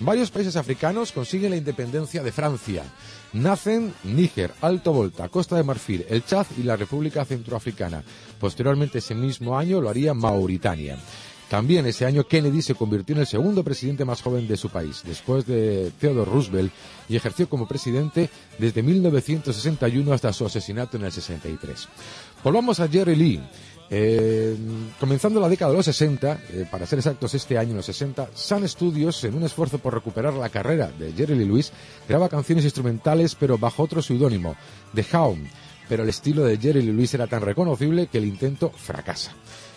Varios 0.00 0.30
países 0.30 0.56
africanos 0.56 1.12
consiguen 1.12 1.50
la 1.50 1.56
independencia 1.56 2.22
de 2.22 2.32
Francia. 2.32 2.84
Nacen 3.36 3.92
Níger, 4.04 4.52
Alto 4.62 4.92
Volta, 4.92 5.28
Costa 5.28 5.56
de 5.56 5.62
Marfil, 5.62 6.06
el 6.08 6.24
Chad 6.24 6.46
y 6.58 6.62
la 6.62 6.76
República 6.76 7.24
Centroafricana. 7.24 8.02
Posteriormente 8.40 8.98
ese 8.98 9.14
mismo 9.14 9.58
año 9.58 9.80
lo 9.80 9.90
haría 9.90 10.14
Mauritania. 10.14 10.98
También 11.48 11.86
ese 11.86 12.06
año 12.06 12.24
Kennedy 12.24 12.60
se 12.60 12.74
convirtió 12.74 13.14
en 13.14 13.20
el 13.20 13.26
segundo 13.26 13.62
presidente 13.62 14.04
más 14.04 14.20
joven 14.20 14.48
de 14.48 14.56
su 14.56 14.68
país, 14.68 15.02
después 15.06 15.46
de 15.46 15.92
Theodore 16.00 16.30
Roosevelt, 16.30 16.72
y 17.08 17.14
ejerció 17.14 17.48
como 17.48 17.68
presidente 17.68 18.30
desde 18.58 18.82
1961 18.82 20.12
hasta 20.12 20.32
su 20.32 20.44
asesinato 20.44 20.96
en 20.96 21.04
el 21.04 21.12
63. 21.12 21.88
Volvamos 22.42 22.80
a 22.80 22.88
Jerry 22.88 23.14
Lee. 23.14 23.40
Eh, 23.88 24.56
comenzando 24.98 25.40
la 25.40 25.48
década 25.48 25.70
de 25.70 25.76
los 25.76 25.86
60, 25.86 26.40
eh, 26.50 26.66
para 26.70 26.86
ser 26.86 26.98
exactos 26.98 27.34
este 27.34 27.56
año, 27.56 27.70
en 27.70 27.76
los 27.76 27.86
60, 27.86 28.30
Sun 28.34 28.68
Studios, 28.68 29.22
en 29.24 29.34
un 29.34 29.44
esfuerzo 29.44 29.78
por 29.78 29.94
recuperar 29.94 30.34
la 30.34 30.48
carrera 30.48 30.90
de 30.98 31.12
Jerry 31.12 31.36
Lee 31.36 31.44
Lewis, 31.44 31.72
graba 32.08 32.28
canciones 32.28 32.64
instrumentales 32.64 33.34
pero 33.36 33.58
bajo 33.58 33.84
otro 33.84 34.02
seudónimo, 34.02 34.56
The 34.94 35.06
Hound, 35.12 35.48
pero 35.88 36.02
el 36.02 36.08
estilo 36.08 36.44
de 36.44 36.58
Jerry 36.58 36.82
Lee 36.82 36.92
Lewis 36.92 37.14
era 37.14 37.28
tan 37.28 37.42
reconocible 37.42 38.08
que 38.08 38.18
el 38.18 38.24
intento 38.24 38.70
fracasa. 38.70 39.32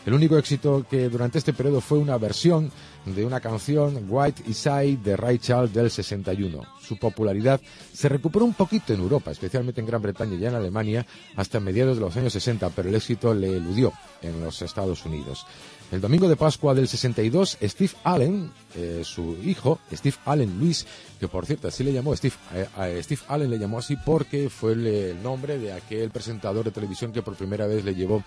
El 0.06 0.14
único 0.14 0.38
éxito 0.38 0.86
que 0.90 1.10
durante 1.10 1.38
este 1.38 1.54
periodo 1.54 1.82
fue 1.82 1.98
una 1.98 2.18
versión 2.18 2.72
de 3.06 3.26
una 3.26 3.40
canción 3.40 4.06
White 4.08 4.44
Isai 4.48 4.96
de 4.96 5.18
Ray 5.18 5.40
Charles 5.40 5.74
del 5.74 5.92
61. 5.92 6.62
Su 6.82 6.98
popularidad 6.98 7.60
se 7.94 8.10
recuperó 8.10 8.46
un 8.46 8.54
poquito 8.54 8.94
en 8.94 9.02
Europa, 9.02 9.32
especialmente 9.32 9.82
en 9.82 9.88
Gran 9.88 10.02
Bretaña 10.02 10.36
y 10.36 10.46
en 10.46 10.56
Alemania, 10.56 11.06
hasta 11.36 11.60
mediados 11.60 11.98
de 11.98 12.02
los 12.02 12.16
años 12.16 12.34
60, 12.34 12.70
pero 12.70 12.90
el 12.90 12.96
éxito 12.96 13.34
le 13.34 13.58
eludió 13.58 13.94
en 14.22 14.42
los 14.42 14.62
Estados 14.62 15.06
Unidos. 15.06 15.46
El 15.92 16.02
domingo 16.02 16.30
de 16.30 16.36
Pascua 16.36 16.76
del 16.76 16.88
62, 16.88 17.58
Steve 17.64 17.94
Allen, 18.04 18.52
eh, 18.76 19.02
su 19.04 19.36
hijo, 19.44 19.80
Steve 19.92 20.18
Allen 20.26 20.60
Luis, 20.60 20.86
que 21.20 21.28
por 21.28 21.48
cierto 21.48 21.68
así 21.68 21.84
le 21.84 21.92
llamó 21.92 22.16
Steve, 22.16 22.36
eh, 22.54 23.02
Steve 23.02 23.22
Allen 23.28 23.50
le 23.50 23.58
llamó 23.58 23.80
así 23.80 23.96
porque 23.96 24.52
fue 24.52 24.74
el, 24.74 25.24
nombre 25.24 25.58
de 25.58 25.74
aquel 25.74 26.12
presentador 26.12 26.66
de 26.66 26.70
televisión 26.70 27.12
que 27.12 27.24
por 27.24 27.36
primera 27.36 27.66
vez 27.66 27.84
le 27.84 27.96
llevó 27.96 28.24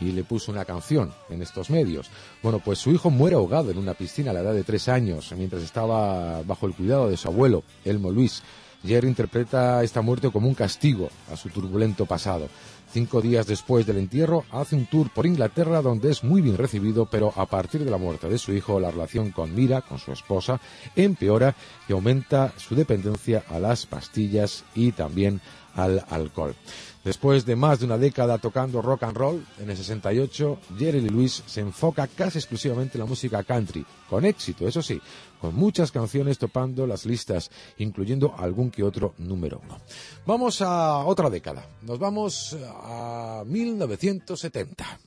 y 0.00 0.12
le 0.12 0.24
puso 0.24 0.50
una 0.50 0.64
canción 0.64 1.12
en 1.28 1.42
estos 1.42 1.68
medios. 1.68 2.08
Bueno, 2.42 2.60
pues 2.60 2.78
su 2.78 2.90
hijo 2.90 3.10
muere 3.10 3.36
ahogado 3.36 3.70
en 3.70 3.76
una 3.76 3.92
piscina 3.92 4.30
a 4.30 4.34
la 4.34 4.40
edad 4.40 4.54
de 4.54 4.64
tres 4.64 4.88
años, 4.88 5.34
mientras 5.36 5.62
estaba 5.62 6.42
bajo 6.44 6.66
el 6.66 6.74
cuidado 6.74 7.10
de 7.10 7.18
su 7.18 7.28
abuelo, 7.28 7.62
Elmo 7.84 8.10
Luis. 8.10 8.42
Jerry 8.84 9.08
interpreta 9.08 9.82
esta 9.82 10.02
muerte 10.02 10.30
como 10.30 10.48
un 10.48 10.54
castigo 10.54 11.08
a 11.32 11.36
su 11.36 11.48
turbulento 11.50 12.06
pasado. 12.06 12.48
Cinco 12.92 13.22
días 13.22 13.46
después 13.46 13.86
del 13.86 13.96
entierro, 13.96 14.44
hace 14.50 14.76
un 14.76 14.84
tour 14.86 15.08
por 15.10 15.24
Inglaterra 15.24 15.80
donde 15.80 16.10
es 16.10 16.22
muy 16.24 16.42
bien 16.42 16.58
recibido, 16.58 17.06
pero 17.06 17.32
a 17.36 17.46
partir 17.46 17.84
de 17.84 17.90
la 17.90 17.96
muerte 17.96 18.28
de 18.28 18.36
su 18.36 18.52
hijo, 18.52 18.80
la 18.80 18.90
relación 18.90 19.30
con 19.30 19.54
Mira, 19.54 19.80
con 19.80 19.98
su 19.98 20.12
esposa, 20.12 20.60
empeora 20.94 21.54
y 21.88 21.92
aumenta 21.94 22.52
su 22.58 22.74
dependencia 22.74 23.44
a 23.48 23.58
las 23.58 23.86
pastillas 23.86 24.64
y 24.74 24.92
también 24.92 25.40
al 25.74 26.04
alcohol. 26.10 26.54
Después 27.04 27.44
de 27.44 27.56
más 27.56 27.80
de 27.80 27.86
una 27.86 27.98
década 27.98 28.38
tocando 28.38 28.80
rock 28.80 29.02
and 29.02 29.16
roll, 29.16 29.44
en 29.58 29.68
el 29.70 29.76
68, 29.76 30.58
Jerry 30.78 31.00
Lee 31.00 31.10
Lewis 31.10 31.42
se 31.46 31.60
enfoca 31.60 32.06
casi 32.06 32.38
exclusivamente 32.38 32.96
en 32.96 33.00
la 33.00 33.06
música 33.06 33.42
country, 33.42 33.84
con 34.08 34.24
éxito, 34.24 34.68
eso 34.68 34.82
sí, 34.82 35.00
con 35.40 35.54
muchas 35.56 35.90
canciones 35.90 36.38
topando 36.38 36.86
las 36.86 37.04
listas, 37.04 37.50
incluyendo 37.78 38.34
algún 38.38 38.70
que 38.70 38.84
otro 38.84 39.14
número 39.18 39.60
uno. 39.64 39.80
Vamos 40.26 40.62
a 40.62 40.98
otra 40.98 41.28
década, 41.28 41.66
nos 41.82 41.98
vamos 41.98 42.56
a 42.62 43.42
1970. 43.46 45.00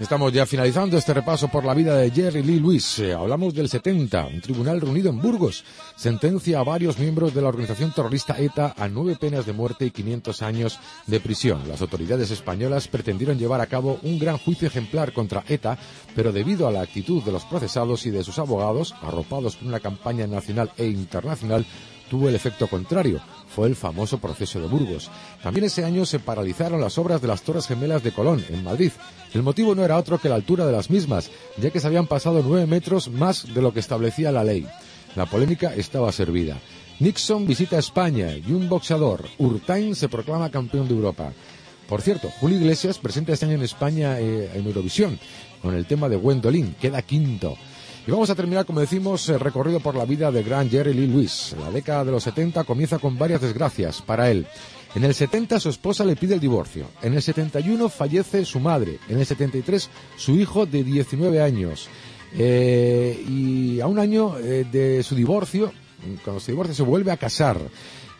Estamos 0.00 0.32
ya 0.32 0.46
finalizando 0.46 0.96
este 0.96 1.14
repaso 1.14 1.48
por 1.48 1.64
la 1.64 1.74
vida 1.74 1.96
de 1.96 2.10
Jerry 2.10 2.42
Lee 2.42 2.60
Lewis. 2.60 2.98
Eh, 2.98 3.12
hablamos 3.12 3.54
del 3.54 3.68
70. 3.68 4.26
Un 4.26 4.40
tribunal 4.40 4.80
reunido 4.80 5.10
en 5.10 5.20
Burgos 5.20 5.64
sentencia 5.96 6.60
a 6.60 6.64
varios 6.64 6.98
miembros 6.98 7.34
de 7.34 7.42
la 7.42 7.48
organización 7.48 7.92
terrorista 7.92 8.36
ETA 8.38 8.74
a 8.76 8.88
nueve 8.88 9.16
penas 9.16 9.46
de 9.46 9.52
muerte 9.52 9.86
y 9.86 9.90
500 9.90 10.42
años 10.42 10.78
de 11.06 11.20
prisión. 11.20 11.68
Las 11.68 11.82
autoridades 11.82 12.30
españolas 12.30 12.88
pretendieron 12.88 13.38
llevar 13.38 13.60
a 13.60 13.66
cabo 13.66 13.98
un 14.02 14.18
gran 14.18 14.38
juicio 14.38 14.68
ejemplar 14.68 15.12
contra 15.12 15.44
ETA, 15.48 15.78
pero 16.14 16.32
debido 16.32 16.66
a 16.66 16.72
la 16.72 16.82
actitud 16.82 17.22
de 17.22 17.32
los 17.32 17.44
procesados 17.44 18.06
y 18.06 18.10
de 18.10 18.24
sus 18.24 18.38
abogados, 18.38 18.94
arropados 19.02 19.56
por 19.56 19.68
una 19.68 19.80
campaña 19.80 20.26
nacional 20.26 20.70
e 20.76 20.86
internacional, 20.86 21.66
tuvo 22.08 22.28
el 22.28 22.34
efecto 22.34 22.66
contrario 22.68 23.20
fue 23.54 23.68
el 23.68 23.76
famoso 23.76 24.18
proceso 24.18 24.60
de 24.60 24.66
Burgos. 24.66 25.10
También 25.42 25.66
ese 25.66 25.84
año 25.84 26.04
se 26.04 26.18
paralizaron 26.18 26.80
las 26.80 26.98
obras 26.98 27.22
de 27.22 27.28
las 27.28 27.42
Torres 27.42 27.68
Gemelas 27.68 28.02
de 28.02 28.10
Colón, 28.10 28.44
en 28.50 28.64
Madrid. 28.64 28.90
El 29.32 29.44
motivo 29.44 29.74
no 29.74 29.84
era 29.84 29.96
otro 29.96 30.18
que 30.18 30.28
la 30.28 30.34
altura 30.34 30.66
de 30.66 30.72
las 30.72 30.90
mismas, 30.90 31.30
ya 31.56 31.70
que 31.70 31.78
se 31.78 31.86
habían 31.86 32.06
pasado 32.06 32.42
nueve 32.44 32.66
metros 32.66 33.08
más 33.08 33.54
de 33.54 33.62
lo 33.62 33.72
que 33.72 33.80
establecía 33.80 34.32
la 34.32 34.42
ley. 34.42 34.66
La 35.14 35.26
polémica 35.26 35.72
estaba 35.74 36.10
servida. 36.10 36.58
Nixon 36.98 37.46
visita 37.46 37.78
España 37.78 38.36
y 38.36 38.52
un 38.52 38.68
boxeador, 38.68 39.24
Urtain, 39.38 39.94
se 39.94 40.08
proclama 40.08 40.50
campeón 40.50 40.88
de 40.88 40.94
Europa. 40.94 41.32
Por 41.88 42.02
cierto, 42.02 42.30
Julio 42.40 42.58
Iglesias 42.58 42.98
presenta 42.98 43.32
este 43.32 43.46
año 43.46 43.54
en 43.54 43.62
España 43.62 44.18
eh, 44.18 44.50
en 44.54 44.66
Eurovisión 44.66 45.18
con 45.60 45.74
el 45.74 45.86
tema 45.86 46.08
de 46.08 46.16
Gwendolyn, 46.16 46.74
queda 46.80 47.02
quinto. 47.02 47.56
Y 48.06 48.10
vamos 48.10 48.28
a 48.28 48.34
terminar, 48.34 48.66
como 48.66 48.80
decimos, 48.80 49.26
el 49.30 49.40
recorrido 49.40 49.80
por 49.80 49.94
la 49.94 50.04
vida 50.04 50.30
de 50.30 50.42
gran 50.42 50.68
Jerry 50.68 50.92
Lee 50.92 51.06
Lewis. 51.06 51.56
La 51.58 51.70
década 51.70 52.04
de 52.04 52.12
los 52.12 52.22
70 52.24 52.64
comienza 52.64 52.98
con 52.98 53.16
varias 53.16 53.40
desgracias 53.40 54.02
para 54.02 54.30
él. 54.30 54.46
En 54.94 55.04
el 55.04 55.14
70 55.14 55.58
su 55.58 55.70
esposa 55.70 56.04
le 56.04 56.14
pide 56.14 56.34
el 56.34 56.40
divorcio. 56.40 56.86
En 57.00 57.14
el 57.14 57.22
71 57.22 57.88
fallece 57.88 58.44
su 58.44 58.60
madre. 58.60 58.98
En 59.08 59.18
el 59.18 59.24
73 59.24 59.88
su 60.18 60.32
hijo 60.32 60.66
de 60.66 60.84
19 60.84 61.40
años. 61.40 61.88
Eh, 62.36 63.24
y 63.26 63.80
a 63.80 63.86
un 63.86 63.98
año 63.98 64.36
eh, 64.38 64.66
de 64.70 65.02
su 65.02 65.14
divorcio, 65.14 65.72
cuando 66.24 66.40
se 66.40 66.52
divorcia, 66.52 66.74
se 66.74 66.82
vuelve 66.82 67.10
a 67.10 67.16
casar. 67.16 67.58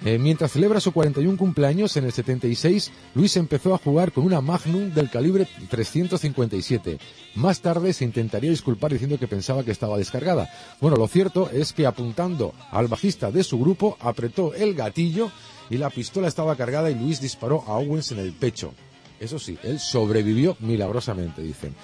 Eh, 0.04 0.18
mientras 0.18 0.52
celebra 0.52 0.80
su 0.80 0.92
41 0.92 1.38
cumpleaños 1.38 1.96
en 1.96 2.04
el 2.04 2.12
76, 2.12 2.92
Luis 3.14 3.38
empezó 3.38 3.74
a 3.74 3.78
jugar 3.78 4.12
con 4.12 4.26
una 4.26 4.42
Magnum 4.42 4.92
del 4.92 5.08
calibre 5.08 5.48
357. 5.70 6.98
Más 7.36 7.60
tarde 7.60 7.94
se 7.94 8.04
intentaría 8.04 8.50
disculpar 8.50 8.92
diciendo 8.92 9.18
que 9.18 9.26
pensaba 9.26 9.64
que 9.64 9.70
estaba 9.70 9.96
descargada. 9.96 10.50
Bueno, 10.78 10.98
lo 10.98 11.08
cierto 11.08 11.48
es 11.50 11.72
que 11.72 11.86
apuntando 11.86 12.52
al 12.70 12.88
bajista 12.88 13.30
de 13.30 13.44
su 13.44 13.58
grupo, 13.58 13.96
apretó 13.98 14.52
el 14.52 14.74
gatillo 14.74 15.30
y 15.70 15.78
la 15.78 15.88
pistola 15.88 16.28
estaba 16.28 16.54
cargada 16.54 16.90
y 16.90 16.94
Luis 16.94 17.22
disparó 17.22 17.64
a 17.66 17.78
Owens 17.78 18.12
en 18.12 18.18
el 18.18 18.34
pecho. 18.34 18.74
Eso 19.20 19.38
sí, 19.38 19.56
él 19.62 19.78
sobrevivió 19.78 20.54
milagrosamente, 20.60 21.40
dicen. 21.40 21.74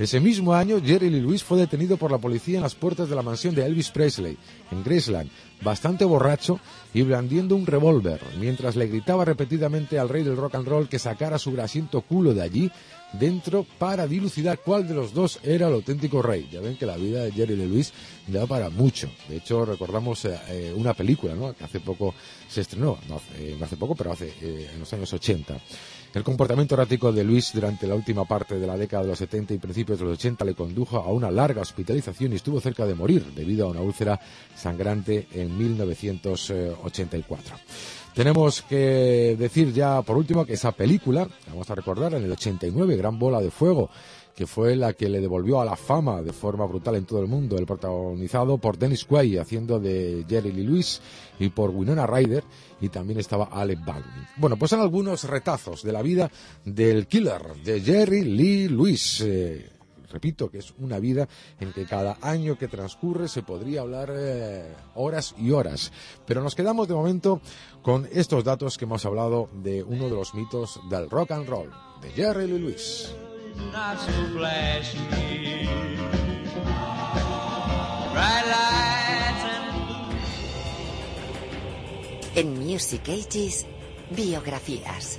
Ese 0.00 0.18
mismo 0.18 0.54
año, 0.54 0.80
Jerry 0.82 1.10
Lee 1.10 1.20
Lewis 1.20 1.44
fue 1.44 1.58
detenido 1.58 1.98
por 1.98 2.10
la 2.10 2.16
policía 2.16 2.56
en 2.56 2.62
las 2.62 2.74
puertas 2.74 3.10
de 3.10 3.14
la 3.14 3.20
mansión 3.20 3.54
de 3.54 3.66
Elvis 3.66 3.90
Presley, 3.90 4.38
en 4.70 4.82
Graceland, 4.82 5.28
bastante 5.60 6.06
borracho 6.06 6.58
y 6.94 7.02
blandiendo 7.02 7.54
un 7.54 7.66
revólver, 7.66 8.18
mientras 8.38 8.76
le 8.76 8.86
gritaba 8.86 9.26
repetidamente 9.26 9.98
al 9.98 10.08
rey 10.08 10.22
del 10.22 10.38
rock 10.38 10.54
and 10.54 10.66
roll 10.66 10.88
que 10.88 10.98
sacara 10.98 11.38
su 11.38 11.52
grasiento 11.52 12.00
culo 12.00 12.32
de 12.32 12.40
allí 12.40 12.72
dentro 13.12 13.66
para 13.78 14.06
dilucidar 14.06 14.60
cuál 14.60 14.88
de 14.88 14.94
los 14.94 15.12
dos 15.12 15.38
era 15.42 15.68
el 15.68 15.74
auténtico 15.74 16.22
rey. 16.22 16.48
Ya 16.50 16.60
ven 16.60 16.78
que 16.78 16.86
la 16.86 16.96
vida 16.96 17.24
de 17.24 17.32
Jerry 17.32 17.56
Lee 17.56 17.66
Lewis 17.66 17.92
da 18.26 18.46
para 18.46 18.70
mucho. 18.70 19.10
De 19.28 19.36
hecho, 19.36 19.66
recordamos 19.66 20.24
eh, 20.24 20.38
eh, 20.48 20.74
una 20.74 20.94
película 20.94 21.34
¿no? 21.34 21.52
que 21.52 21.64
hace 21.64 21.80
poco 21.80 22.14
se 22.48 22.62
estrenó, 22.62 22.98
no 23.06 23.16
hace, 23.16 23.56
no 23.58 23.66
hace 23.66 23.76
poco, 23.76 23.94
pero 23.94 24.12
hace 24.12 24.32
eh, 24.40 24.70
en 24.72 24.80
los 24.80 24.90
años 24.94 25.12
80. 25.12 25.60
El 26.12 26.24
comportamiento 26.24 26.74
errático 26.74 27.12
de 27.12 27.22
Luis 27.22 27.52
durante 27.54 27.86
la 27.86 27.94
última 27.94 28.24
parte 28.24 28.58
de 28.58 28.66
la 28.66 28.76
década 28.76 29.04
de 29.04 29.10
los 29.10 29.18
70 29.18 29.54
y 29.54 29.58
principios 29.58 30.00
de 30.00 30.06
los 30.06 30.14
80 30.14 30.44
le 30.44 30.54
condujo 30.54 30.96
a 30.96 31.06
una 31.12 31.30
larga 31.30 31.62
hospitalización 31.62 32.32
y 32.32 32.36
estuvo 32.36 32.60
cerca 32.60 32.84
de 32.84 32.96
morir 32.96 33.24
debido 33.32 33.66
a 33.66 33.70
una 33.70 33.80
úlcera 33.80 34.18
sangrante 34.56 35.28
en 35.32 35.56
1984. 35.56 37.54
Tenemos 38.12 38.62
que 38.62 39.36
decir 39.38 39.72
ya 39.72 40.02
por 40.02 40.16
último 40.16 40.44
que 40.44 40.54
esa 40.54 40.72
película, 40.72 41.28
vamos 41.48 41.70
a 41.70 41.76
recordar, 41.76 42.14
en 42.14 42.24
el 42.24 42.32
89, 42.32 42.96
Gran 42.96 43.16
Bola 43.16 43.40
de 43.40 43.52
Fuego, 43.52 43.88
que 44.34 44.46
fue 44.46 44.76
la 44.76 44.92
que 44.92 45.08
le 45.08 45.20
devolvió 45.20 45.60
a 45.60 45.64
la 45.64 45.76
fama 45.76 46.22
de 46.22 46.32
forma 46.32 46.64
brutal 46.66 46.96
en 46.96 47.04
todo 47.04 47.20
el 47.20 47.26
mundo, 47.26 47.56
el 47.56 47.66
protagonizado 47.66 48.58
por 48.58 48.78
Dennis 48.78 49.04
Quaid 49.04 49.38
haciendo 49.38 49.78
de 49.78 50.24
Jerry 50.28 50.52
Lee 50.52 50.64
Lewis 50.64 51.00
y 51.38 51.48
por 51.50 51.70
Winona 51.70 52.06
Ryder 52.06 52.44
y 52.80 52.88
también 52.88 53.18
estaba 53.20 53.44
Alec 53.44 53.84
Baldwin. 53.84 54.26
Bueno, 54.36 54.56
pues 54.56 54.70
son 54.70 54.80
algunos 54.80 55.24
retazos 55.24 55.82
de 55.82 55.92
la 55.92 56.02
vida 56.02 56.30
del 56.64 57.06
killer 57.06 57.54
de 57.64 57.80
Jerry 57.80 58.24
Lee 58.24 58.68
Lewis. 58.68 59.20
Eh, 59.20 59.70
repito 60.10 60.50
que 60.50 60.58
es 60.58 60.74
una 60.78 60.98
vida 60.98 61.28
en 61.58 61.72
que 61.72 61.84
cada 61.84 62.18
año 62.20 62.58
que 62.58 62.68
transcurre 62.68 63.28
se 63.28 63.42
podría 63.42 63.82
hablar 63.82 64.12
eh, 64.14 64.74
horas 64.94 65.34
y 65.38 65.50
horas. 65.50 65.92
Pero 66.26 66.42
nos 66.42 66.54
quedamos 66.54 66.88
de 66.88 66.94
momento 66.94 67.40
con 67.82 68.08
estos 68.12 68.44
datos 68.44 68.76
que 68.76 68.84
hemos 68.84 69.04
hablado 69.04 69.48
de 69.62 69.82
uno 69.82 70.04
de 70.04 70.14
los 70.14 70.34
mitos 70.34 70.80
del 70.90 71.08
rock 71.08 71.32
and 71.32 71.48
roll, 71.48 71.70
de 72.02 72.10
Jerry 72.10 72.46
Lee 72.46 72.58
Lewis. 72.58 73.14
En 82.34 82.58
Music 82.58 83.08
Ages, 83.08 83.66
biografías. 84.10 85.18